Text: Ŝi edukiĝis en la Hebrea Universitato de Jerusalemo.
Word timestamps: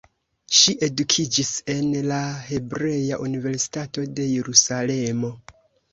Ŝi 0.59 0.71
edukiĝis 0.87 1.51
en 1.75 1.93
la 2.13 2.19
Hebrea 2.47 3.19
Universitato 3.27 4.07
de 4.21 4.29
Jerusalemo. 4.31 5.33